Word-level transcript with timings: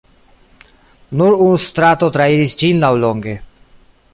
Nur 1.19 1.35
unu 1.47 1.59
strato 1.65 2.09
trairis 2.17 2.57
ĝin 2.63 2.81
laŭlonge. 2.85 3.37